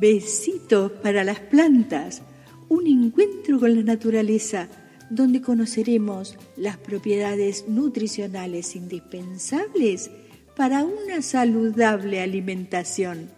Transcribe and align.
Besitos 0.00 0.92
para 0.92 1.24
las 1.24 1.40
plantas, 1.40 2.22
un 2.68 2.86
encuentro 2.86 3.58
con 3.58 3.74
la 3.74 3.82
naturaleza 3.82 4.68
donde 5.10 5.40
conoceremos 5.40 6.36
las 6.56 6.76
propiedades 6.76 7.66
nutricionales 7.68 8.76
indispensables 8.76 10.10
para 10.56 10.84
una 10.84 11.20
saludable 11.22 12.20
alimentación. 12.20 13.30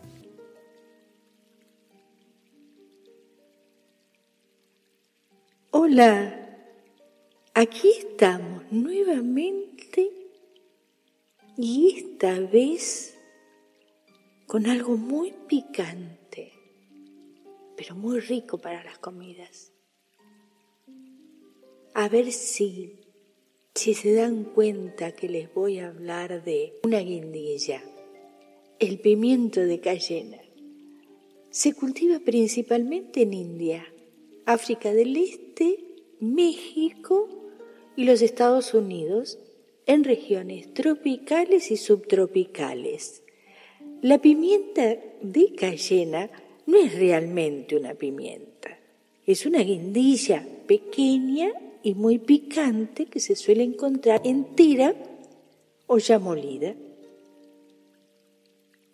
Hola, 5.70 6.58
aquí 7.54 7.88
estamos 7.98 8.64
nuevamente 8.70 10.11
y 11.56 11.95
esta 11.96 12.38
vez 12.40 13.14
con 14.46 14.66
algo 14.66 14.96
muy 14.96 15.32
picante, 15.46 16.20
pero 17.80 17.95
muy 17.95 18.20
rico 18.20 18.59
para 18.59 18.84
las 18.84 18.98
comidas. 18.98 19.73
A 21.95 22.11
ver 22.11 22.30
si, 22.30 23.01
si 23.75 23.95
se 23.95 24.12
dan 24.12 24.45
cuenta 24.45 25.12
que 25.12 25.30
les 25.30 25.55
voy 25.55 25.79
a 25.79 25.88
hablar 25.88 26.45
de 26.45 26.74
una 26.85 26.98
guindilla, 26.98 27.83
el 28.80 28.98
pimiento 28.98 29.61
de 29.61 29.80
cayena. 29.80 30.37
Se 31.48 31.73
cultiva 31.73 32.19
principalmente 32.19 33.23
en 33.23 33.33
India, 33.33 33.87
África 34.45 34.93
del 34.93 35.16
Este, 35.16 35.83
México 36.21 37.30
y 37.97 38.05
los 38.05 38.21
Estados 38.21 38.74
Unidos, 38.74 39.38
en 39.87 40.05
regiones 40.05 40.74
tropicales 40.74 41.71
y 41.71 41.79
subtropicales. 41.79 43.23
La 44.02 44.21
pimienta 44.21 44.99
de 45.23 45.55
cayena 45.55 46.30
no 46.70 46.79
es 46.79 46.95
realmente 46.95 47.77
una 47.77 47.95
pimienta, 47.95 48.79
es 49.27 49.45
una 49.45 49.60
guindilla 49.60 50.46
pequeña 50.68 51.51
y 51.82 51.95
muy 51.95 52.18
picante 52.18 53.07
que 53.07 53.18
se 53.18 53.35
suele 53.35 53.65
encontrar 53.65 54.21
entera 54.24 54.95
o 55.88 55.98
ya 55.98 56.21
molida. 56.21 56.74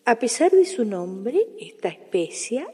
A 0.07 0.19
pesar 0.19 0.53
de 0.53 0.65
su 0.65 0.87
nombre, 0.87 1.47
esta 1.61 1.89
especia 1.89 2.67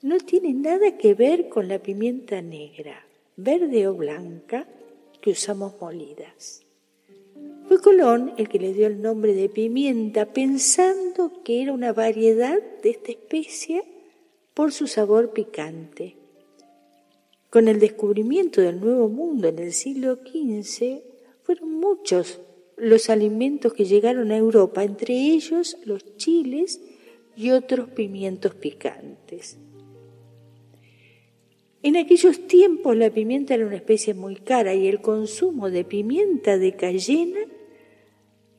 no 0.00 0.16
tiene 0.18 0.54
nada 0.54 0.96
que 0.96 1.12
ver 1.12 1.50
con 1.50 1.68
la 1.68 1.78
pimienta 1.78 2.40
negra, 2.40 3.04
verde 3.36 3.88
o 3.88 3.94
blanca 3.94 4.66
que 5.20 5.32
usamos 5.32 5.74
molidas. 5.80 6.62
Fue 7.66 7.78
Colón 7.82 8.32
el 8.38 8.48
que 8.48 8.58
le 8.58 8.72
dio 8.72 8.86
el 8.86 9.02
nombre 9.02 9.34
de 9.34 9.50
pimienta 9.50 10.32
pensando 10.32 11.42
que 11.44 11.60
era 11.60 11.74
una 11.74 11.92
variedad 11.92 12.58
de 12.82 12.90
esta 12.90 13.10
especie 13.10 13.97
por 14.58 14.72
su 14.72 14.88
sabor 14.88 15.30
picante. 15.32 16.16
Con 17.48 17.68
el 17.68 17.78
descubrimiento 17.78 18.60
del 18.60 18.80
Nuevo 18.80 19.08
Mundo 19.08 19.46
en 19.46 19.60
el 19.60 19.72
siglo 19.72 20.16
XV, 20.16 21.00
fueron 21.44 21.74
muchos 21.74 22.40
los 22.76 23.08
alimentos 23.08 23.72
que 23.72 23.84
llegaron 23.84 24.32
a 24.32 24.36
Europa, 24.36 24.82
entre 24.82 25.14
ellos 25.14 25.76
los 25.84 26.16
chiles 26.16 26.80
y 27.36 27.52
otros 27.52 27.90
pimientos 27.90 28.56
picantes. 28.56 29.58
En 31.84 31.96
aquellos 31.96 32.48
tiempos 32.48 32.96
la 32.96 33.10
pimienta 33.10 33.54
era 33.54 33.64
una 33.64 33.76
especie 33.76 34.12
muy 34.12 34.34
cara 34.34 34.74
y 34.74 34.88
el 34.88 35.00
consumo 35.00 35.70
de 35.70 35.84
pimienta 35.84 36.58
de 36.58 36.74
cayena 36.74 37.42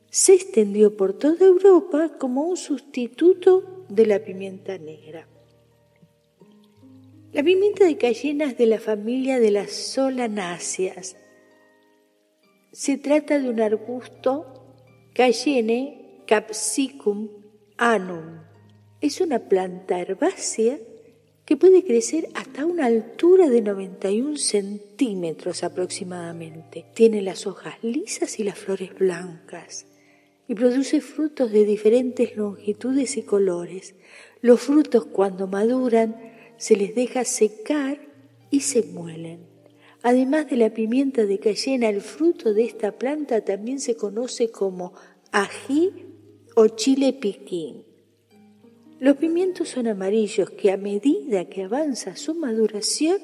se 0.08 0.32
extendió 0.32 0.96
por 0.96 1.12
toda 1.12 1.44
Europa 1.44 2.16
como 2.18 2.44
un 2.44 2.56
sustituto 2.56 3.84
de 3.90 4.06
la 4.06 4.20
pimienta 4.20 4.78
negra. 4.78 5.28
La 7.32 7.44
pimienta 7.44 7.84
de 7.84 7.96
cayena 7.96 8.52
de 8.54 8.66
la 8.66 8.80
familia 8.80 9.38
de 9.38 9.52
las 9.52 9.70
solanáceas. 9.70 11.16
Se 12.72 12.98
trata 12.98 13.38
de 13.38 13.48
un 13.48 13.60
arbusto 13.60 14.46
Cayenne 15.14 16.24
capsicum 16.26 17.28
anum. 17.76 18.40
Es 19.00 19.20
una 19.20 19.48
planta 19.48 20.00
herbácea 20.00 20.80
que 21.44 21.56
puede 21.56 21.84
crecer 21.84 22.28
hasta 22.34 22.66
una 22.66 22.86
altura 22.86 23.48
de 23.48 23.62
91 23.62 24.36
centímetros 24.36 25.62
aproximadamente. 25.62 26.86
Tiene 26.94 27.22
las 27.22 27.46
hojas 27.46 27.74
lisas 27.82 28.40
y 28.40 28.42
las 28.42 28.58
flores 28.58 28.92
blancas 28.98 29.86
y 30.48 30.56
produce 30.56 31.00
frutos 31.00 31.52
de 31.52 31.64
diferentes 31.64 32.36
longitudes 32.36 33.16
y 33.16 33.22
colores. 33.22 33.94
Los 34.40 34.62
frutos 34.62 35.04
cuando 35.04 35.46
maduran 35.46 36.39
se 36.60 36.76
les 36.76 36.94
deja 36.94 37.24
secar 37.24 37.98
y 38.50 38.60
se 38.60 38.82
muelen. 38.82 39.46
Además 40.02 40.50
de 40.50 40.58
la 40.58 40.68
pimienta 40.68 41.24
de 41.24 41.38
cayena, 41.38 41.88
el 41.88 42.02
fruto 42.02 42.52
de 42.52 42.64
esta 42.64 42.92
planta 42.92 43.42
también 43.42 43.80
se 43.80 43.96
conoce 43.96 44.50
como 44.50 44.92
ají 45.32 45.90
o 46.54 46.68
chile 46.68 47.14
piquín. 47.14 47.86
Los 48.98 49.16
pimientos 49.16 49.70
son 49.70 49.86
amarillos 49.86 50.50
que 50.50 50.70
a 50.70 50.76
medida 50.76 51.46
que 51.46 51.62
avanza 51.62 52.16
su 52.16 52.34
maduración 52.34 53.18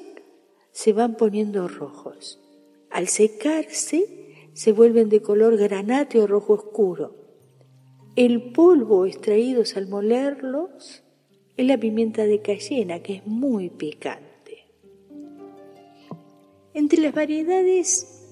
se 0.71 0.93
van 0.93 1.15
poniendo 1.15 1.67
rojos. 1.67 2.39
Al 2.89 3.07
secarse 3.07 4.49
se 4.53 4.71
vuelven 4.71 5.09
de 5.09 5.21
color 5.21 5.57
granate 5.57 6.19
o 6.19 6.25
rojo 6.25 6.53
oscuro. 6.53 7.13
El 8.15 8.51
polvo 8.51 9.05
extraído 9.05 9.61
al 9.75 9.87
molerlos 9.87 11.03
es 11.57 11.65
la 11.65 11.77
pimienta 11.77 12.25
de 12.25 12.41
cayena 12.41 13.01
que 13.01 13.15
es 13.15 13.25
muy 13.25 13.69
picante. 13.69 14.67
Entre 16.73 17.01
las 17.01 17.13
variedades 17.13 18.23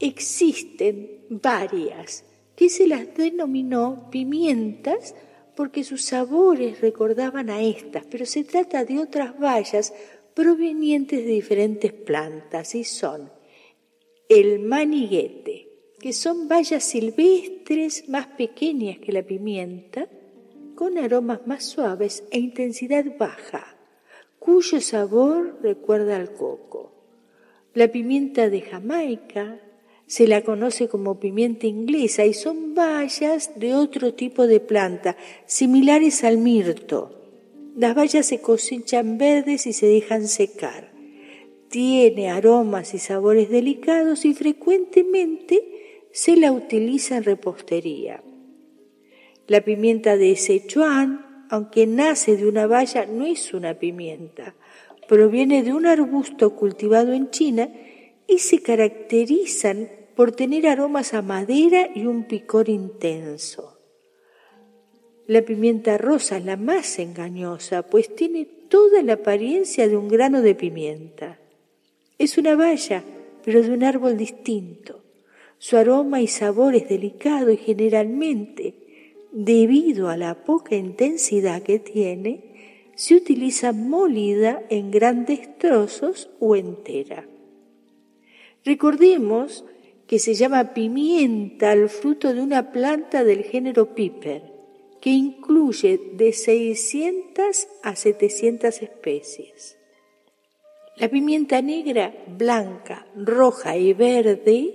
existen 0.00 1.20
varias 1.28 2.24
que 2.56 2.70
se 2.70 2.88
las 2.88 3.14
denominó 3.14 4.08
pimientas 4.10 5.14
porque 5.54 5.84
sus 5.84 6.04
sabores 6.04 6.80
recordaban 6.80 7.50
a 7.50 7.62
estas, 7.62 8.06
pero 8.06 8.24
se 8.24 8.44
trata 8.44 8.84
de 8.84 8.98
otras 8.98 9.38
bayas 9.38 9.92
provenientes 10.34 11.24
de 11.24 11.32
diferentes 11.32 11.92
plantas 11.92 12.74
y 12.74 12.84
son 12.84 13.30
el 14.28 14.60
maniguete, 14.60 15.68
que 16.00 16.12
son 16.12 16.48
bayas 16.48 16.84
silvestres 16.84 18.08
más 18.08 18.28
pequeñas 18.28 18.98
que 18.98 19.12
la 19.12 19.22
pimienta, 19.22 20.08
con 20.78 20.96
aromas 20.96 21.44
más 21.44 21.64
suaves 21.64 22.22
e 22.30 22.38
intensidad 22.38 23.04
baja, 23.18 23.76
cuyo 24.38 24.80
sabor 24.80 25.58
recuerda 25.60 26.14
al 26.14 26.34
coco. 26.34 26.92
La 27.74 27.88
pimienta 27.88 28.48
de 28.48 28.60
Jamaica, 28.60 29.60
se 30.06 30.28
la 30.28 30.42
conoce 30.42 30.86
como 30.86 31.18
pimienta 31.18 31.66
inglesa 31.66 32.26
y 32.26 32.32
son 32.32 32.76
bayas 32.76 33.58
de 33.58 33.74
otro 33.74 34.14
tipo 34.14 34.46
de 34.46 34.60
planta, 34.60 35.16
similares 35.46 36.22
al 36.22 36.38
mirto. 36.38 37.10
Las 37.74 37.96
bayas 37.96 38.26
se 38.26 38.40
cosechan 38.40 39.18
verdes 39.18 39.66
y 39.66 39.72
se 39.72 39.86
dejan 39.86 40.28
secar. 40.28 40.92
Tiene 41.70 42.30
aromas 42.30 42.94
y 42.94 43.00
sabores 43.00 43.50
delicados 43.50 44.24
y 44.24 44.32
frecuentemente 44.32 46.06
se 46.12 46.36
la 46.36 46.52
utiliza 46.52 47.16
en 47.16 47.24
repostería. 47.24 48.22
La 49.48 49.62
pimienta 49.62 50.18
de 50.18 50.36
Sichuan, 50.36 51.46
aunque 51.48 51.86
nace 51.86 52.36
de 52.36 52.46
una 52.46 52.66
baya, 52.66 53.06
no 53.06 53.24
es 53.24 53.54
una 53.54 53.78
pimienta. 53.78 54.54
Proviene 55.08 55.62
de 55.62 55.72
un 55.72 55.86
arbusto 55.86 56.54
cultivado 56.54 57.14
en 57.14 57.30
China 57.30 57.70
y 58.26 58.40
se 58.40 58.60
caracterizan 58.60 59.88
por 60.14 60.32
tener 60.32 60.68
aromas 60.68 61.14
a 61.14 61.22
madera 61.22 61.88
y 61.94 62.04
un 62.04 62.24
picor 62.24 62.68
intenso. 62.68 63.78
La 65.26 65.40
pimienta 65.40 65.96
rosa 65.96 66.36
es 66.36 66.44
la 66.44 66.58
más 66.58 66.98
engañosa, 66.98 67.84
pues 67.84 68.14
tiene 68.14 68.44
toda 68.44 69.02
la 69.02 69.14
apariencia 69.14 69.88
de 69.88 69.96
un 69.96 70.08
grano 70.08 70.42
de 70.42 70.54
pimienta. 70.54 71.38
Es 72.18 72.36
una 72.36 72.54
valla, 72.54 73.02
pero 73.46 73.62
de 73.62 73.70
un 73.70 73.82
árbol 73.82 74.18
distinto. 74.18 75.02
Su 75.56 75.78
aroma 75.78 76.20
y 76.20 76.26
sabor 76.26 76.74
es 76.74 76.86
delicado 76.86 77.50
y 77.50 77.56
generalmente, 77.56 78.87
debido 79.32 80.08
a 80.08 80.16
la 80.16 80.44
poca 80.44 80.76
intensidad 80.76 81.62
que 81.62 81.78
tiene, 81.78 82.92
se 82.94 83.14
utiliza 83.14 83.72
molida 83.72 84.62
en 84.70 84.90
grandes 84.90 85.56
trozos 85.58 86.30
o 86.40 86.56
entera. 86.56 87.28
Recordemos 88.64 89.64
que 90.08 90.18
se 90.18 90.34
llama 90.34 90.74
pimienta 90.74 91.70
al 91.70 91.88
fruto 91.88 92.34
de 92.34 92.40
una 92.40 92.72
planta 92.72 93.22
del 93.22 93.44
género 93.44 93.94
piper, 93.94 94.42
que 95.00 95.10
incluye 95.10 96.00
de 96.14 96.32
600 96.32 97.68
a 97.84 97.94
700 97.94 98.82
especies. 98.82 99.78
La 100.96 101.08
pimienta 101.08 101.62
negra, 101.62 102.12
blanca, 102.26 103.06
roja 103.14 103.76
y 103.76 103.92
verde 103.92 104.74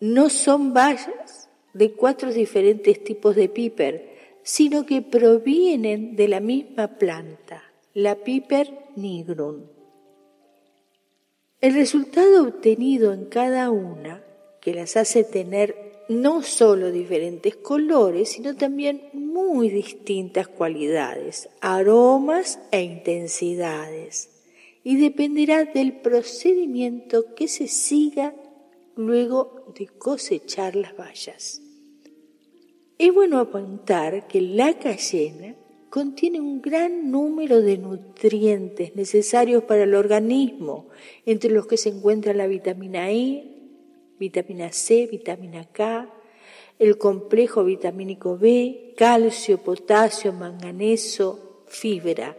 no 0.00 0.30
son 0.30 0.72
bayas 0.72 1.37
de 1.74 1.92
cuatro 1.92 2.32
diferentes 2.32 3.02
tipos 3.04 3.36
de 3.36 3.48
piper, 3.48 4.16
sino 4.42 4.86
que 4.86 5.02
provienen 5.02 6.16
de 6.16 6.28
la 6.28 6.40
misma 6.40 6.98
planta, 6.98 7.62
la 7.94 8.14
Piper 8.14 8.72
nigrum. 8.96 9.64
El 11.60 11.74
resultado 11.74 12.44
obtenido 12.44 13.12
en 13.12 13.26
cada 13.26 13.70
una, 13.70 14.24
que 14.60 14.72
las 14.72 14.96
hace 14.96 15.24
tener 15.24 16.04
no 16.08 16.42
solo 16.42 16.90
diferentes 16.90 17.56
colores, 17.56 18.30
sino 18.30 18.56
también 18.56 19.10
muy 19.12 19.68
distintas 19.68 20.48
cualidades, 20.48 21.50
aromas 21.60 22.58
e 22.70 22.80
intensidades, 22.80 24.30
y 24.82 24.96
dependerá 24.96 25.64
del 25.64 25.92
procedimiento 26.00 27.34
que 27.34 27.48
se 27.48 27.68
siga 27.68 28.34
luego 28.98 29.72
de 29.78 29.86
cosechar 29.86 30.74
las 30.74 30.96
bayas. 30.96 31.62
Es 32.98 33.14
bueno 33.14 33.38
apuntar 33.38 34.26
que 34.26 34.40
la 34.40 34.76
cayena 34.76 35.54
contiene 35.88 36.40
un 36.40 36.60
gran 36.60 37.12
número 37.12 37.62
de 37.62 37.78
nutrientes 37.78 38.96
necesarios 38.96 39.62
para 39.62 39.84
el 39.84 39.94
organismo, 39.94 40.88
entre 41.24 41.50
los 41.52 41.68
que 41.68 41.76
se 41.76 41.90
encuentra 41.90 42.34
la 42.34 42.48
vitamina 42.48 43.12
E, 43.12 43.44
vitamina 44.18 44.72
C, 44.72 45.06
vitamina 45.06 45.64
K, 45.70 46.12
el 46.80 46.98
complejo 46.98 47.62
vitamínico 47.62 48.36
B, 48.36 48.94
calcio, 48.96 49.58
potasio, 49.58 50.32
manganeso, 50.32 51.62
fibra. 51.68 52.36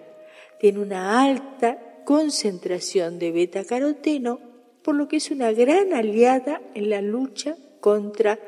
Tiene 0.59 0.79
una 0.79 1.23
alta 1.23 2.01
concentración 2.03 3.17
de 3.17 3.31
beta-caroteno, 3.31 4.48
por 4.89 4.95
lo 4.95 5.07
que 5.07 5.17
es 5.17 5.29
una 5.29 5.51
gran 5.51 5.93
aliada 5.93 6.63
en 6.73 6.89
la 6.89 6.99
lucha 6.99 7.55
contra 7.79 8.39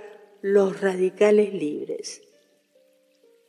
los 0.41 0.81
radicales 0.81 1.53
libres. 1.53 2.23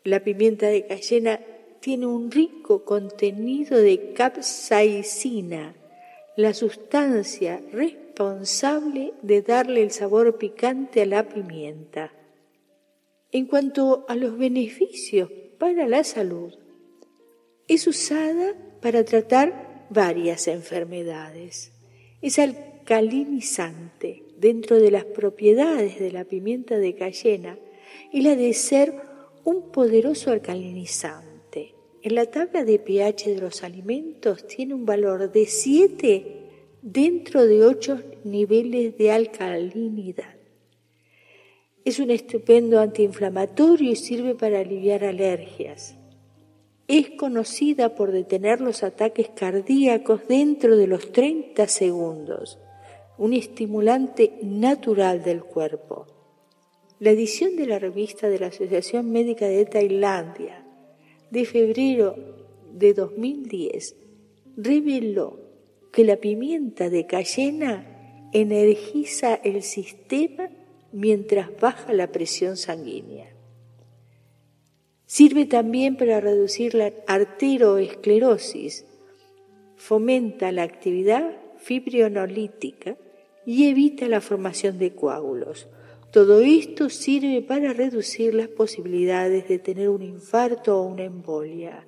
La 0.04 0.22
pimienta 0.22 0.66
de 0.66 0.86
cayena 0.86 1.40
tiene 1.80 2.04
un 2.04 2.30
rico 2.30 2.84
contenido 2.84 3.78
de 3.78 4.12
capsaicina, 4.12 5.74
la 6.36 6.52
sustancia 6.52 7.62
responsable 7.72 9.14
de 9.22 9.40
darle 9.40 9.80
el 9.80 9.90
sabor 9.90 10.36
picante 10.36 11.00
a 11.00 11.06
la 11.06 11.26
pimienta. 11.26 12.12
En 13.30 13.46
cuanto 13.46 14.04
a 14.06 14.16
los 14.16 14.36
beneficios 14.36 15.30
para 15.58 15.88
la 15.88 16.04
salud, 16.04 16.52
es 17.68 17.86
usada 17.86 18.52
para 18.82 19.02
tratar 19.02 19.86
varias 19.88 20.46
enfermedades. 20.46 21.72
Es 22.20 22.38
alcalinizante 22.82 24.24
dentro 24.38 24.80
de 24.80 24.90
las 24.90 25.04
propiedades 25.04 26.00
de 26.00 26.10
la 26.10 26.24
pimienta 26.24 26.78
de 26.78 26.96
cayena 26.96 27.56
y 28.12 28.22
la 28.22 28.34
de 28.34 28.52
ser 28.54 28.92
un 29.44 29.70
poderoso 29.70 30.32
alcalinizante. 30.32 31.74
En 32.02 32.16
la 32.16 32.26
tabla 32.26 32.64
de 32.64 32.80
pH 32.80 33.30
de 33.30 33.40
los 33.40 33.62
alimentos 33.62 34.48
tiene 34.48 34.74
un 34.74 34.84
valor 34.84 35.30
de 35.30 35.46
7 35.46 36.26
dentro 36.82 37.46
de 37.46 37.64
8 37.64 38.02
niveles 38.24 38.98
de 38.98 39.12
alcalinidad. 39.12 40.34
Es 41.84 42.00
un 42.00 42.10
estupendo 42.10 42.80
antiinflamatorio 42.80 43.92
y 43.92 43.96
sirve 43.96 44.34
para 44.34 44.60
aliviar 44.60 45.04
alergias. 45.04 45.96
Es 46.88 47.10
conocida 47.10 47.94
por 47.94 48.10
detener 48.10 48.60
los 48.60 48.82
ataques 48.82 49.28
cardíacos 49.28 50.26
dentro 50.26 50.76
de 50.76 50.88
los 50.88 51.12
30 51.12 51.68
segundos 51.68 52.58
un 53.18 53.34
estimulante 53.34 54.38
natural 54.42 55.22
del 55.22 55.42
cuerpo. 55.42 56.06
La 56.98 57.10
edición 57.10 57.56
de 57.56 57.66
la 57.66 57.78
revista 57.78 58.28
de 58.28 58.38
la 58.38 58.46
Asociación 58.46 59.10
Médica 59.10 59.46
de 59.46 59.64
Tailandia 59.64 60.64
de 61.30 61.44
febrero 61.44 62.14
de 62.72 62.94
2010 62.94 63.96
reveló 64.56 65.40
que 65.92 66.04
la 66.04 66.16
pimienta 66.16 66.90
de 66.90 67.06
cayena 67.06 68.28
energiza 68.32 69.34
el 69.34 69.62
sistema 69.62 70.50
mientras 70.92 71.50
baja 71.60 71.92
la 71.92 72.12
presión 72.12 72.56
sanguínea. 72.56 73.34
Sirve 75.06 75.44
también 75.44 75.96
para 75.96 76.20
reducir 76.20 76.74
la 76.74 76.92
arteroesclerosis, 77.06 78.86
fomenta 79.76 80.52
la 80.52 80.62
actividad 80.62 81.36
fibrionolítica 81.62 82.96
y 83.46 83.68
evita 83.68 84.08
la 84.08 84.20
formación 84.20 84.78
de 84.78 84.94
coágulos. 84.94 85.68
Todo 86.12 86.40
esto 86.40 86.90
sirve 86.90 87.40
para 87.42 87.72
reducir 87.72 88.34
las 88.34 88.48
posibilidades 88.48 89.48
de 89.48 89.58
tener 89.58 89.88
un 89.88 90.02
infarto 90.02 90.78
o 90.78 90.86
una 90.86 91.04
embolia. 91.04 91.86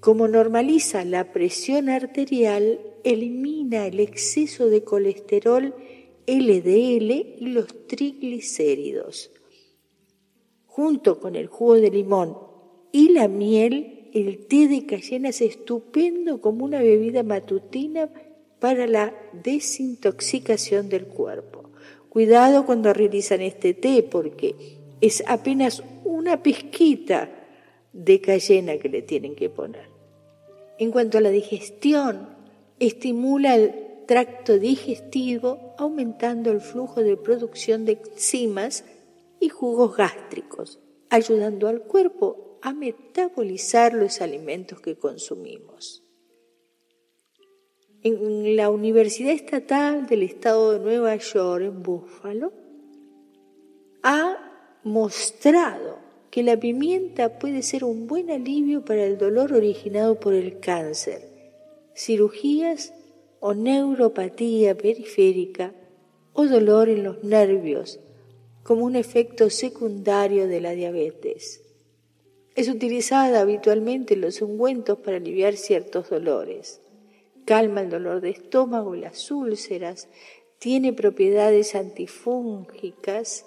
Como 0.00 0.28
normaliza 0.28 1.04
la 1.04 1.32
presión 1.32 1.88
arterial, 1.88 2.80
elimina 3.04 3.86
el 3.86 4.00
exceso 4.00 4.68
de 4.68 4.82
colesterol 4.82 5.74
LDL 6.26 7.10
y 7.38 7.46
los 7.46 7.86
triglicéridos. 7.86 9.30
Junto 10.66 11.20
con 11.20 11.36
el 11.36 11.46
jugo 11.46 11.74
de 11.74 11.90
limón 11.90 12.36
y 12.90 13.10
la 13.10 13.28
miel, 13.28 14.10
el 14.12 14.46
té 14.46 14.68
de 14.68 14.86
cayena 14.86 15.28
es 15.28 15.40
estupendo 15.40 16.40
como 16.40 16.64
una 16.64 16.80
bebida 16.80 17.22
matutina 17.22 18.10
para 18.64 18.86
la 18.86 19.12
desintoxicación 19.34 20.88
del 20.88 21.04
cuerpo. 21.04 21.64
Cuidado 22.08 22.64
cuando 22.64 22.94
realizan 22.94 23.42
este 23.42 23.74
té 23.74 24.02
porque 24.02 24.78
es 25.02 25.22
apenas 25.26 25.82
una 26.02 26.42
pizquita 26.42 27.28
de 27.92 28.22
cayena 28.22 28.78
que 28.78 28.88
le 28.88 29.02
tienen 29.02 29.34
que 29.34 29.50
poner. 29.50 29.90
En 30.78 30.92
cuanto 30.92 31.18
a 31.18 31.20
la 31.20 31.28
digestión, 31.28 32.30
estimula 32.78 33.54
el 33.54 33.74
tracto 34.06 34.58
digestivo 34.58 35.74
aumentando 35.76 36.50
el 36.50 36.62
flujo 36.62 37.02
de 37.02 37.18
producción 37.18 37.84
de 37.84 38.00
enzimas 38.14 38.86
y 39.40 39.50
jugos 39.50 39.94
gástricos, 39.94 40.80
ayudando 41.10 41.68
al 41.68 41.82
cuerpo 41.82 42.60
a 42.62 42.72
metabolizar 42.72 43.92
los 43.92 44.22
alimentos 44.22 44.80
que 44.80 44.96
consumimos 44.96 46.03
en 48.04 48.54
la 48.54 48.68
Universidad 48.68 49.32
Estatal 49.32 50.06
del 50.06 50.22
Estado 50.22 50.72
de 50.72 50.78
Nueva 50.78 51.16
York, 51.16 51.64
en 51.64 51.82
Buffalo, 51.82 52.52
ha 54.02 54.36
mostrado 54.84 55.96
que 56.30 56.42
la 56.42 56.60
pimienta 56.60 57.38
puede 57.38 57.62
ser 57.62 57.82
un 57.82 58.06
buen 58.06 58.30
alivio 58.30 58.84
para 58.84 59.06
el 59.06 59.16
dolor 59.16 59.54
originado 59.54 60.20
por 60.20 60.34
el 60.34 60.60
cáncer, 60.60 61.22
cirugías 61.96 62.92
o 63.40 63.54
neuropatía 63.54 64.76
periférica 64.76 65.72
o 66.34 66.44
dolor 66.44 66.90
en 66.90 67.04
los 67.04 67.24
nervios 67.24 68.00
como 68.64 68.84
un 68.84 68.96
efecto 68.96 69.48
secundario 69.48 70.46
de 70.46 70.60
la 70.60 70.72
diabetes. 70.72 71.62
Es 72.54 72.68
utilizada 72.68 73.40
habitualmente 73.40 74.12
en 74.12 74.20
los 74.20 74.42
ungüentos 74.42 74.98
para 74.98 75.16
aliviar 75.16 75.56
ciertos 75.56 76.10
dolores 76.10 76.83
calma 77.44 77.82
el 77.82 77.90
dolor 77.90 78.20
de 78.20 78.30
estómago 78.30 78.94
y 78.94 79.00
las 79.00 79.30
úlceras, 79.30 80.08
tiene 80.58 80.92
propiedades 80.92 81.74
antifúngicas 81.74 83.44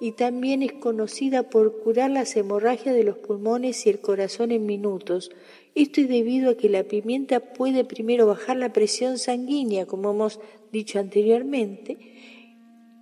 y 0.00 0.12
también 0.12 0.62
es 0.62 0.72
conocida 0.72 1.50
por 1.50 1.82
curar 1.82 2.10
las 2.10 2.36
hemorragias 2.36 2.94
de 2.94 3.04
los 3.04 3.18
pulmones 3.18 3.86
y 3.86 3.90
el 3.90 4.00
corazón 4.00 4.50
en 4.50 4.66
minutos. 4.66 5.30
Esto 5.74 6.00
es 6.00 6.08
debido 6.08 6.50
a 6.50 6.56
que 6.56 6.68
la 6.68 6.84
pimienta 6.84 7.40
puede 7.40 7.84
primero 7.84 8.26
bajar 8.26 8.56
la 8.56 8.72
presión 8.72 9.18
sanguínea, 9.18 9.86
como 9.86 10.10
hemos 10.10 10.40
dicho 10.72 10.98
anteriormente, 10.98 11.98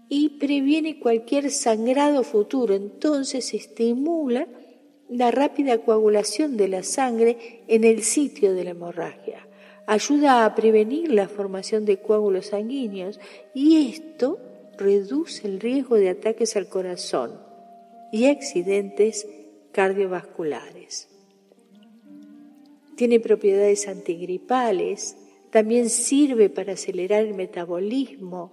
y 0.09 0.38
previene 0.40 1.00
cualquier 1.00 1.50
sangrado 1.50 2.23
futuro. 2.23 2.75
Entonces 2.75 3.54
estimula 3.54 4.47
la 5.09 5.30
rápida 5.30 5.78
coagulación 5.78 6.56
de 6.56 6.68
la 6.68 6.82
sangre 6.82 7.64
en 7.68 7.85
el 7.85 8.02
sitio 8.02 8.54
de 8.54 8.64
la 8.64 8.71
hemorragia 8.71 9.47
ayuda 9.87 10.45
a 10.45 10.55
prevenir 10.55 11.12
la 11.12 11.29
formación 11.29 11.85
de 11.85 11.99
coágulos 11.99 12.47
sanguíneos 12.47 13.21
y 13.55 13.89
esto 13.91 14.39
reduce 14.77 15.47
el 15.47 15.61
riesgo 15.61 15.97
de 15.97 16.11
ataques 16.11 16.57
al 16.57 16.69
corazón 16.69 17.41
y 18.12 18.27
accidentes 18.27 19.27
cardiovasculares. 19.73 21.09
Tiene 22.97 23.21
propiedades 23.21 23.89
antigripales, 23.89 25.17
también 25.51 25.89
sirve 25.89 26.51
para 26.51 26.75
acelerar 26.75 27.25
el 27.25 27.35
metabolismo. 27.35 28.53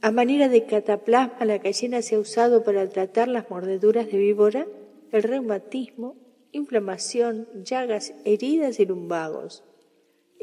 A 0.00 0.10
manera 0.10 0.48
de 0.48 0.64
cataplasma, 0.64 1.44
la 1.44 1.60
cayena 1.60 2.02
se 2.02 2.14
ha 2.14 2.18
usado 2.18 2.62
para 2.62 2.88
tratar 2.88 3.28
las 3.28 3.50
mordeduras 3.50 4.10
de 4.10 4.18
víbora, 4.18 4.66
el 5.12 5.22
reumatismo, 5.22 6.16
inflamación, 6.52 7.48
llagas, 7.64 8.14
heridas 8.24 8.78
y 8.80 8.86
lumbagos 8.86 9.64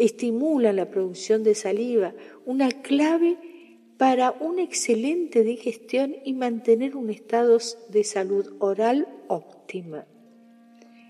estimula 0.06 0.74
la 0.74 0.90
producción 0.90 1.44
de 1.44 1.54
saliva, 1.54 2.14
una 2.46 2.70
clave 2.72 3.38
para 3.98 4.32
una 4.32 4.64
excelente 4.64 5.44
digestión 5.44 6.16
y 6.26 6.34
mantener 6.34 6.98
un 6.98 7.12
estado 7.12 7.60
de 7.90 8.04
salud 8.04 8.56
oral 8.60 9.08
óptima. 9.28 10.06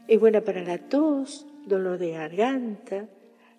Es 0.10 0.20
buena 0.20 0.42
para 0.42 0.62
la 0.64 0.78
tos, 0.78 1.48
dolor 1.66 2.00
de 2.00 2.12
garganta, 2.12 3.08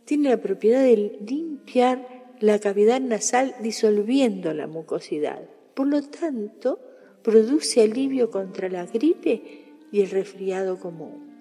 tiene 0.05 0.29
la 0.29 0.37
propiedad 0.37 0.83
de 0.83 1.19
limpiar 1.27 2.35
la 2.41 2.59
cavidad 2.59 3.01
nasal 3.01 3.55
disolviendo 3.63 4.53
la 4.53 4.67
mucosidad. 4.67 5.49
Por 5.73 5.87
lo 5.87 6.03
tanto, 6.03 6.79
produce 7.23 7.81
alivio 7.81 8.31
contra 8.31 8.69
la 8.69 8.85
gripe 8.85 9.63
y 9.91 10.03
el 10.03 10.11
resfriado 10.11 10.79
común. 10.79 11.32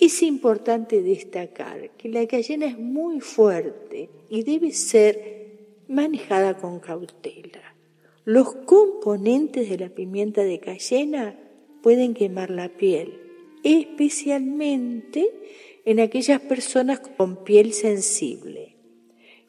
Es 0.00 0.22
importante 0.22 1.02
destacar 1.02 1.90
que 1.96 2.08
la 2.08 2.26
cayena 2.26 2.66
es 2.66 2.78
muy 2.78 3.20
fuerte 3.20 4.10
y 4.28 4.42
debe 4.42 4.72
ser 4.72 5.44
manejada 5.88 6.58
con 6.58 6.80
cautela. 6.80 7.74
Los 8.24 8.54
componentes 8.54 9.68
de 9.68 9.78
la 9.78 9.88
pimienta 9.90 10.42
de 10.42 10.58
cayena 10.58 11.38
pueden 11.82 12.14
quemar 12.14 12.50
la 12.50 12.70
piel, 12.70 13.20
especialmente 13.62 15.30
en 15.84 16.00
aquellas 16.00 16.40
personas 16.40 17.00
con 17.00 17.44
piel 17.44 17.72
sensible. 17.72 18.76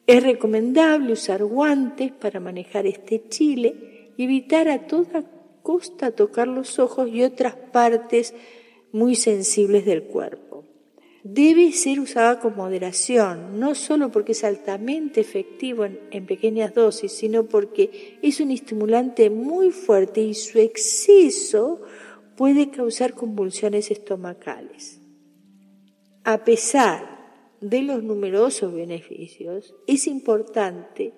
Es 0.06 0.22
recomendable 0.22 1.14
usar 1.14 1.42
guantes 1.42 2.12
para 2.12 2.38
manejar 2.38 2.86
este 2.86 3.28
chile 3.28 4.12
y 4.16 4.24
evitar 4.24 4.68
a 4.68 4.86
toda 4.86 5.24
costa 5.62 6.12
tocar 6.12 6.46
los 6.46 6.78
ojos 6.78 7.08
y 7.08 7.24
otras 7.24 7.56
partes 7.56 8.34
muy 8.96 9.14
sensibles 9.14 9.84
del 9.84 10.04
cuerpo. 10.04 10.64
Debe 11.22 11.70
ser 11.72 12.00
usada 12.00 12.40
con 12.40 12.56
moderación, 12.56 13.60
no 13.60 13.74
solo 13.74 14.10
porque 14.10 14.32
es 14.32 14.42
altamente 14.42 15.20
efectivo 15.20 15.84
en, 15.84 16.24
pequeñas 16.24 16.72
dosis, 16.72 17.12
sino 17.12 17.44
porque 17.44 18.18
es 18.22 18.40
un 18.40 18.50
estimulante 18.52 19.28
muy 19.28 19.70
fuerte 19.70 20.22
y 20.22 20.32
su 20.32 20.58
exceso 20.58 21.82
puede 22.38 22.70
causar 22.70 23.12
convulsiones 23.12 23.90
estomacales. 23.90 24.98
A 26.24 26.44
pesar 26.44 27.54
de 27.60 27.82
los 27.82 28.02
numerosos 28.02 28.72
beneficios, 28.72 29.74
es 29.86 30.06
importante 30.06 31.12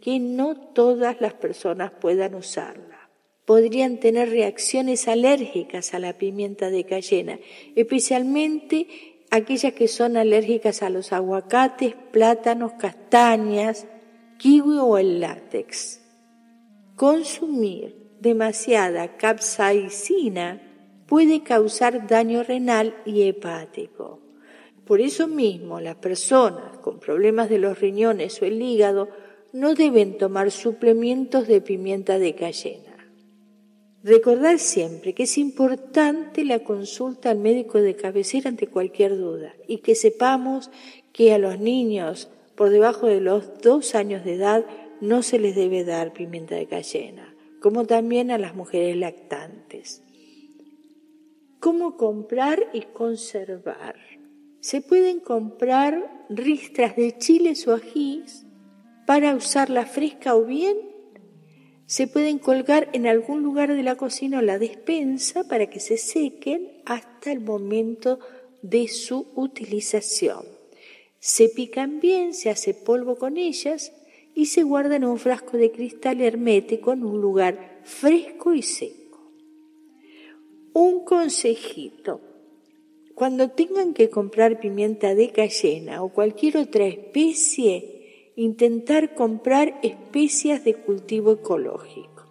que 0.00 0.20
no 0.20 0.54
todas 0.72 1.20
las 1.20 1.34
personas 1.34 1.90
puedan 2.00 2.36
usarla 2.36 2.93
podrían 3.44 3.98
tener 3.98 4.30
reacciones 4.30 5.08
alérgicas 5.08 5.94
a 5.94 5.98
la 5.98 6.14
pimienta 6.14 6.70
de 6.70 6.84
cayena, 6.84 7.38
especialmente 7.76 8.86
aquellas 9.30 9.74
que 9.74 9.88
son 9.88 10.16
alérgicas 10.16 10.82
a 10.82 10.90
los 10.90 11.12
aguacates, 11.12 11.94
plátanos, 12.12 12.72
castañas, 12.74 13.86
kiwi 14.38 14.78
o 14.78 14.98
el 14.98 15.20
látex. 15.20 16.00
Consumir 16.96 17.96
demasiada 18.20 19.16
capsaicina 19.16 20.62
puede 21.06 21.42
causar 21.42 22.06
daño 22.06 22.42
renal 22.42 22.96
y 23.04 23.28
hepático. 23.28 24.20
Por 24.86 25.00
eso 25.00 25.28
mismo, 25.28 25.80
las 25.80 25.96
personas 25.96 26.78
con 26.78 27.00
problemas 27.00 27.48
de 27.48 27.58
los 27.58 27.80
riñones 27.80 28.40
o 28.40 28.44
el 28.44 28.60
hígado 28.60 29.08
no 29.52 29.74
deben 29.74 30.18
tomar 30.18 30.50
suplementos 30.50 31.46
de 31.46 31.60
pimienta 31.60 32.18
de 32.18 32.34
cayena. 32.34 32.93
Recordar 34.04 34.58
siempre 34.58 35.14
que 35.14 35.22
es 35.22 35.38
importante 35.38 36.44
la 36.44 36.58
consulta 36.58 37.30
al 37.30 37.38
médico 37.38 37.80
de 37.80 37.96
cabecera 37.96 38.50
ante 38.50 38.66
cualquier 38.66 39.16
duda 39.16 39.54
y 39.66 39.78
que 39.78 39.94
sepamos 39.94 40.70
que 41.14 41.32
a 41.32 41.38
los 41.38 41.58
niños 41.58 42.28
por 42.54 42.68
debajo 42.68 43.06
de 43.06 43.22
los 43.22 43.62
dos 43.62 43.94
años 43.94 44.22
de 44.22 44.34
edad 44.34 44.66
no 45.00 45.22
se 45.22 45.38
les 45.38 45.56
debe 45.56 45.84
dar 45.84 46.12
pimienta 46.12 46.54
de 46.54 46.66
cayena, 46.66 47.34
como 47.62 47.86
también 47.86 48.30
a 48.30 48.36
las 48.36 48.54
mujeres 48.54 48.94
lactantes. 48.94 50.02
¿Cómo 51.58 51.96
comprar 51.96 52.68
y 52.74 52.82
conservar? 52.82 53.96
Se 54.60 54.82
pueden 54.82 55.20
comprar 55.20 56.26
ristras 56.28 56.94
de 56.94 57.16
chiles 57.16 57.66
o 57.66 57.72
ajís 57.72 58.44
para 59.06 59.34
usarla 59.34 59.86
fresca 59.86 60.34
o 60.34 60.44
bien 60.44 60.93
se 61.86 62.06
pueden 62.06 62.38
colgar 62.38 62.88
en 62.92 63.06
algún 63.06 63.42
lugar 63.42 63.74
de 63.74 63.82
la 63.82 63.96
cocina 63.96 64.38
o 64.38 64.42
la 64.42 64.58
despensa 64.58 65.44
para 65.44 65.68
que 65.68 65.80
se 65.80 65.98
sequen 65.98 66.80
hasta 66.86 67.30
el 67.30 67.40
momento 67.40 68.18
de 68.62 68.88
su 68.88 69.26
utilización. 69.34 70.44
Se 71.18 71.48
pican 71.48 72.00
bien, 72.00 72.34
se 72.34 72.50
hace 72.50 72.74
polvo 72.74 73.16
con 73.16 73.36
ellas 73.36 73.92
y 74.34 74.46
se 74.46 74.62
guardan 74.62 75.02
en 75.02 75.08
un 75.08 75.18
frasco 75.18 75.56
de 75.56 75.70
cristal 75.70 76.20
hermético 76.20 76.92
en 76.92 77.04
un 77.04 77.20
lugar 77.20 77.80
fresco 77.84 78.54
y 78.54 78.62
seco. 78.62 79.32
Un 80.72 81.04
consejito. 81.04 82.20
Cuando 83.14 83.50
tengan 83.50 83.94
que 83.94 84.10
comprar 84.10 84.58
pimienta 84.58 85.14
de 85.14 85.30
cayena 85.30 86.02
o 86.02 86.08
cualquier 86.08 86.56
otra 86.56 86.86
especie, 86.86 87.93
intentar 88.36 89.14
comprar 89.14 89.78
especias 89.82 90.64
de 90.64 90.74
cultivo 90.74 91.32
ecológico. 91.32 92.24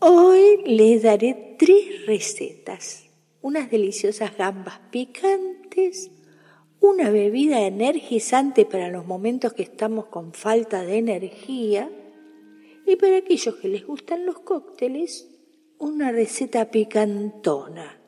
Hoy 0.00 0.62
les 0.64 1.02
daré 1.02 1.56
tres 1.58 2.06
recetas, 2.06 3.04
unas 3.42 3.70
deliciosas 3.70 4.36
gambas 4.36 4.80
picantes, 4.90 6.10
una 6.80 7.10
bebida 7.10 7.66
energizante 7.66 8.66
para 8.66 8.88
los 8.88 9.06
momentos 9.06 9.52
que 9.52 9.62
estamos 9.62 10.06
con 10.06 10.32
falta 10.32 10.82
de 10.82 10.98
energía 10.98 11.90
y 12.86 12.96
para 12.96 13.18
aquellos 13.18 13.56
que 13.56 13.68
les 13.68 13.86
gustan 13.86 14.26
los 14.26 14.40
cócteles, 14.40 15.30
una 15.78 16.12
receta 16.12 16.70
picantona, 16.70 17.98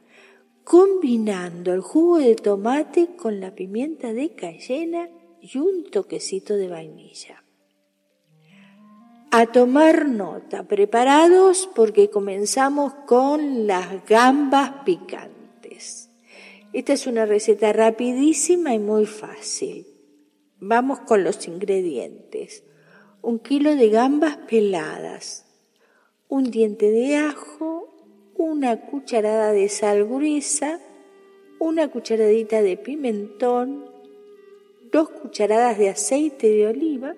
combinando 0.64 1.72
el 1.72 1.80
jugo 1.80 2.18
de 2.18 2.34
tomate 2.34 3.16
con 3.16 3.40
la 3.40 3.54
pimienta 3.54 4.12
de 4.12 4.34
cayena 4.34 5.08
y 5.52 5.58
un 5.58 5.90
toquecito 5.90 6.56
de 6.56 6.68
vainilla. 6.68 7.44
A 9.30 9.46
tomar 9.46 10.08
nota, 10.08 10.64
preparados 10.64 11.68
porque 11.74 12.10
comenzamos 12.10 12.94
con 13.06 13.66
las 13.66 14.04
gambas 14.06 14.72
picantes. 14.84 16.10
Esta 16.72 16.92
es 16.94 17.06
una 17.06 17.26
receta 17.26 17.72
rapidísima 17.72 18.74
y 18.74 18.78
muy 18.78 19.06
fácil. 19.06 19.86
Vamos 20.58 21.00
con 21.00 21.22
los 21.22 21.46
ingredientes. 21.48 22.64
Un 23.22 23.38
kilo 23.38 23.76
de 23.76 23.88
gambas 23.90 24.36
peladas, 24.48 25.46
un 26.28 26.50
diente 26.50 26.90
de 26.90 27.16
ajo, 27.16 27.94
una 28.36 28.86
cucharada 28.86 29.52
de 29.52 29.68
sal 29.68 30.04
gruesa, 30.04 30.80
una 31.58 31.88
cucharadita 31.88 32.62
de 32.62 32.76
pimentón, 32.76 33.95
dos 34.92 35.10
cucharadas 35.10 35.78
de 35.78 35.88
aceite 35.88 36.48
de 36.48 36.66
oliva, 36.66 37.14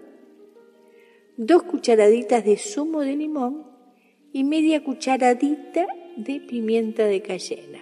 dos 1.37 1.63
cucharaditas 1.63 2.45
de 2.45 2.57
zumo 2.57 3.01
de 3.01 3.17
limón 3.17 3.67
y 4.33 4.45
media 4.45 4.83
cucharadita 4.83 5.87
de 6.17 6.41
pimienta 6.41 7.05
de 7.05 7.23
cayena. 7.23 7.81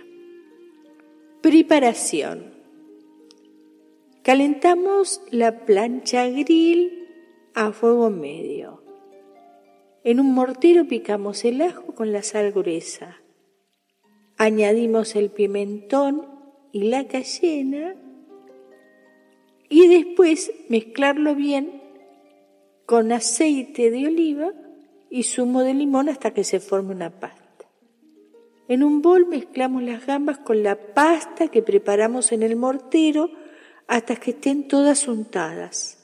Preparación. 1.41 2.55
Calentamos 4.23 5.23
la 5.31 5.65
plancha 5.65 6.29
grill 6.29 7.07
a 7.55 7.73
fuego 7.73 8.11
medio. 8.11 8.83
En 10.05 10.21
un 10.21 10.35
mortero 10.35 10.87
picamos 10.87 11.45
el 11.45 11.61
ajo 11.63 11.95
con 11.95 12.13
la 12.13 12.23
sal 12.23 12.53
gruesa. 12.53 13.23
Añadimos 14.37 15.17
el 15.17 15.31
pimentón 15.31 16.27
y 16.73 16.85
la 16.85 17.07
cayena 17.09 17.97
y 19.69 19.89
después 19.89 20.53
mezclarlo 20.69 21.35
bien 21.35 21.83
con 22.87 23.13
aceite 23.13 23.91
de 23.91 24.07
oliva 24.07 24.53
y 25.11 25.25
zumo 25.25 25.63
de 25.63 25.75
limón 25.75 26.09
hasta 26.09 26.33
que 26.33 26.45
se 26.45 26.61
forme 26.61 26.95
una 26.95 27.11
pasta. 27.11 27.47
En 28.69 28.83
un 28.83 29.03
bol 29.03 29.27
mezclamos 29.27 29.83
las 29.83 30.07
gambas 30.07 30.39
con 30.39 30.63
la 30.63 30.77
pasta 30.77 31.49
que 31.49 31.63
preparamos 31.63 32.33
en 32.33 32.43
el 32.43 32.57
mortero 32.57 33.31
hasta 33.87 34.17
que 34.17 34.33
estén 34.33 34.67
todas 34.67 35.07
untadas. 35.07 35.99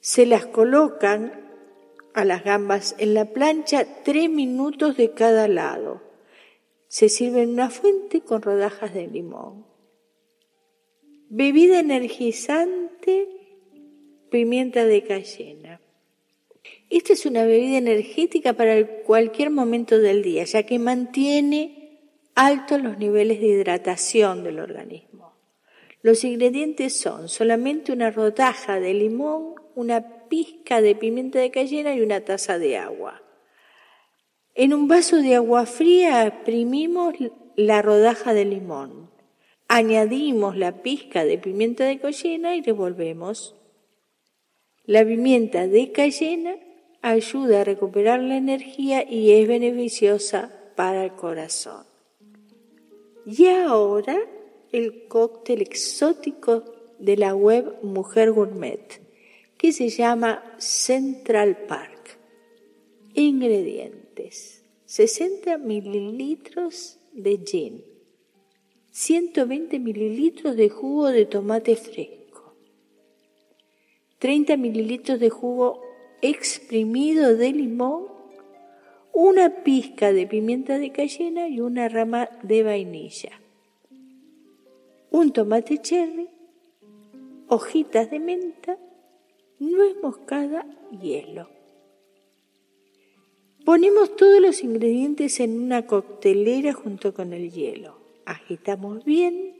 Se 0.00 0.26
las 0.26 0.46
colocan 0.46 1.32
a 2.14 2.24
las 2.24 2.44
gambas 2.44 2.94
en 2.98 3.14
la 3.14 3.26
plancha 3.26 3.86
tres 4.04 4.30
minutos 4.30 4.96
de 4.96 5.10
cada 5.10 5.48
lado. 5.48 6.00
Se 6.88 7.08
sirve 7.08 7.42
en 7.42 7.50
una 7.50 7.70
fuente 7.70 8.20
con 8.20 8.40
rodajas 8.42 8.94
de 8.94 9.08
limón. 9.08 9.66
Bebida 11.28 11.80
energizante, 11.80 13.28
pimienta 14.30 14.84
de 14.84 15.02
cayena. 15.02 15.80
Esta 16.88 17.14
es 17.14 17.26
una 17.26 17.44
bebida 17.44 17.78
energética 17.78 18.52
para 18.52 19.02
cualquier 19.02 19.50
momento 19.50 19.98
del 19.98 20.22
día, 20.22 20.44
ya 20.44 20.62
que 20.62 20.78
mantiene 20.78 22.00
altos 22.36 22.80
los 22.80 22.98
niveles 22.98 23.40
de 23.40 23.46
hidratación 23.48 24.44
del 24.44 24.60
organismo. 24.60 25.34
Los 26.00 26.22
ingredientes 26.22 26.96
son 26.96 27.28
solamente 27.28 27.90
una 27.90 28.12
rodaja 28.12 28.78
de 28.78 28.94
limón, 28.94 29.54
una 29.74 30.28
pizca 30.28 30.80
de 30.80 30.94
pimienta 30.94 31.40
de 31.40 31.50
cayena 31.50 31.92
y 31.96 32.02
una 32.02 32.20
taza 32.20 32.60
de 32.60 32.76
agua. 32.76 33.20
En 34.54 34.72
un 34.72 34.86
vaso 34.86 35.16
de 35.16 35.34
agua 35.34 35.66
fría 35.66 36.24
exprimimos 36.24 37.14
la 37.56 37.82
rodaja 37.82 38.32
de 38.32 38.44
limón. 38.44 39.15
Añadimos 39.68 40.56
la 40.56 40.82
pizca 40.82 41.24
de 41.24 41.38
pimienta 41.38 41.84
de 41.84 41.98
cayena 41.98 42.56
y 42.56 42.62
revolvemos. 42.62 43.56
La 44.84 45.04
pimienta 45.04 45.66
de 45.66 45.90
cayena 45.90 46.56
ayuda 47.02 47.60
a 47.60 47.64
recuperar 47.64 48.20
la 48.20 48.36
energía 48.36 49.08
y 49.08 49.32
es 49.32 49.48
beneficiosa 49.48 50.52
para 50.76 51.04
el 51.04 51.12
corazón. 51.12 51.84
Y 53.26 53.46
ahora 53.46 54.16
el 54.70 55.08
cóctel 55.08 55.62
exótico 55.62 56.64
de 56.98 57.16
la 57.16 57.34
web 57.34 57.76
Mujer 57.82 58.32
Gourmet, 58.32 59.00
que 59.58 59.72
se 59.72 59.88
llama 59.88 60.42
Central 60.58 61.56
Park. 61.66 62.18
Ingredientes. 63.14 64.62
60 64.84 65.58
mililitros 65.58 67.00
de 67.12 67.38
gin, 67.44 67.84
120 68.98 69.78
mililitros 69.78 70.56
de 70.56 70.70
jugo 70.70 71.08
de 71.08 71.26
tomate 71.26 71.76
fresco, 71.76 72.54
30 74.20 74.56
mililitros 74.56 75.20
de 75.20 75.28
jugo 75.28 75.82
exprimido 76.22 77.36
de 77.36 77.52
limón, 77.52 78.06
una 79.12 79.62
pizca 79.62 80.14
de 80.14 80.26
pimienta 80.26 80.78
de 80.78 80.92
cayena 80.92 81.46
y 81.46 81.60
una 81.60 81.90
rama 81.90 82.30
de 82.42 82.62
vainilla, 82.62 83.38
un 85.10 85.30
tomate 85.30 85.76
cherry, 85.76 86.30
hojitas 87.48 88.10
de 88.10 88.18
menta, 88.18 88.78
nuez 89.58 89.94
moscada, 90.02 90.64
hielo. 91.02 91.50
Ponemos 93.66 94.16
todos 94.16 94.40
los 94.40 94.64
ingredientes 94.64 95.38
en 95.40 95.60
una 95.60 95.86
coctelera 95.86 96.72
junto 96.72 97.12
con 97.12 97.34
el 97.34 97.50
hielo. 97.50 97.95
Agitamos 98.26 99.04
bien 99.04 99.54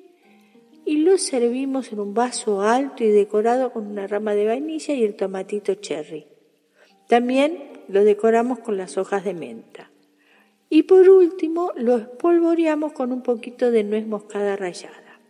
y 0.84 0.98
lo 0.98 1.16
servimos 1.18 1.92
en 1.92 2.00
un 2.00 2.14
vaso 2.14 2.60
alto 2.60 3.02
y 3.02 3.08
decorado 3.08 3.72
con 3.72 3.86
una 3.86 4.06
rama 4.06 4.34
de 4.34 4.46
vainilla 4.46 4.92
y 4.92 5.04
el 5.04 5.16
tomatito 5.16 5.74
cherry. 5.74 6.26
También 7.08 7.72
lo 7.88 8.04
decoramos 8.04 8.58
con 8.58 8.76
las 8.76 8.98
hojas 8.98 9.24
de 9.24 9.34
menta. 9.34 9.90
Y 10.68 10.82
por 10.82 11.08
último 11.08 11.72
lo 11.76 11.96
espolvoreamos 11.96 12.92
con 12.92 13.12
un 13.12 13.22
poquito 13.22 13.70
de 13.70 13.84
nuez 13.84 14.06
moscada 14.06 14.56
rallada. 14.56 15.20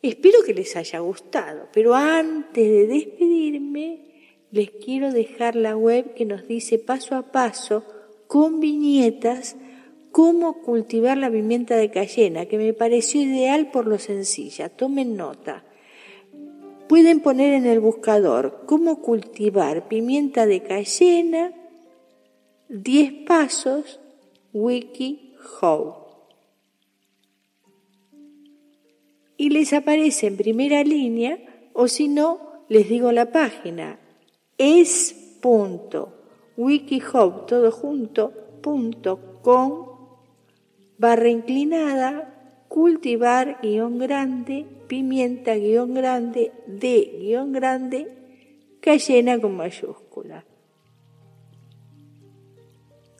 Espero 0.00 0.38
que 0.46 0.54
les 0.54 0.76
haya 0.76 1.00
gustado, 1.00 1.68
pero 1.72 1.94
antes 1.94 2.64
de 2.68 2.86
despedirme 2.86 4.36
les 4.52 4.70
quiero 4.70 5.12
dejar 5.12 5.56
la 5.56 5.76
web 5.76 6.14
que 6.14 6.24
nos 6.24 6.46
dice 6.46 6.78
paso 6.78 7.16
a 7.16 7.32
paso, 7.32 7.84
con 8.28 8.60
viñetas, 8.60 9.56
cómo 10.18 10.62
cultivar 10.62 11.16
la 11.16 11.30
pimienta 11.30 11.76
de 11.76 11.92
cayena, 11.92 12.46
que 12.46 12.58
me 12.58 12.72
pareció 12.72 13.22
ideal 13.22 13.70
por 13.70 13.86
lo 13.86 14.00
sencilla. 14.00 14.68
Tomen 14.68 15.16
nota. 15.16 15.62
Pueden 16.88 17.20
poner 17.20 17.54
en 17.54 17.66
el 17.66 17.78
buscador 17.78 18.64
cómo 18.66 19.00
cultivar 19.00 19.86
pimienta 19.86 20.44
de 20.46 20.64
cayena, 20.64 21.52
10 22.68 23.12
pasos, 23.28 24.00
wiki 24.52 25.36
Y 29.36 29.50
les 29.50 29.72
aparece 29.72 30.26
en 30.26 30.36
primera 30.36 30.82
línea, 30.82 31.38
o 31.74 31.86
si 31.86 32.08
no, 32.08 32.64
les 32.68 32.88
digo 32.88 33.12
la 33.12 33.30
página, 33.30 34.00
es.wikihub, 34.58 35.86
todo 37.46 37.70
junto, 37.70 38.32
punto 38.60 39.40
com, 39.42 39.87
barra 40.98 41.28
inclinada, 41.28 42.66
cultivar 42.68 43.58
guion 43.62 43.98
grande, 43.98 44.66
pimienta 44.88 45.54
guion 45.54 45.94
grande, 45.94 46.52
de 46.66 47.18
guion 47.20 47.52
grande, 47.52 48.08
cayena 48.80 49.40
con 49.40 49.56
mayúscula. 49.56 50.44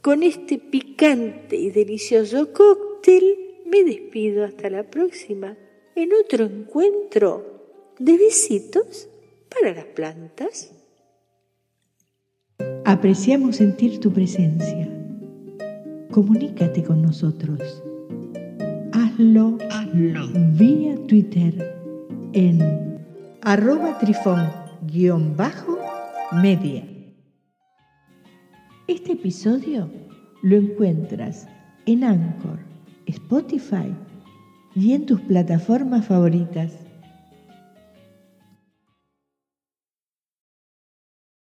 Con 0.03 0.23
este 0.23 0.59
picante 0.59 1.57
y 1.57 1.71
delicioso 1.71 2.53
cóctel 2.53 3.37
me 3.67 3.85
despido 3.85 4.45
hasta 4.45 4.71
la 4.71 4.85
próxima 4.85 5.57
en 5.95 6.11
otro 6.13 6.45
encuentro 6.45 7.95
de 7.99 8.17
besitos 8.17 9.09
para 9.49 9.75
las 9.75 9.87
plantas. 9.87 10.73
Apreciamos 12.85 13.57
sentir 13.57 14.01
tu 14.01 14.13
presencia. 14.13 14.88
Comunícate 16.11 16.83
con 16.83 17.03
nosotros 17.03 17.83
hazlo, 18.93 19.59
vía 20.53 20.95
Twitter 21.07 21.75
en 22.33 22.99
arroba 23.43 23.99
trifón-media. 23.99 26.85
Este 28.87 29.13
episodio 29.13 29.91
lo 30.43 30.57
encuentras 30.57 31.47
en 31.87 32.05
Anchor, 32.05 32.59
Spotify 33.07 33.95
y 34.75 34.93
en 34.93 35.07
tus 35.07 35.23
plataformas 35.23 36.05
favoritas. 36.07 36.88